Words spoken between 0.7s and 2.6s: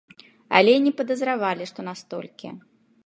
і не падазравалі, што настолькі.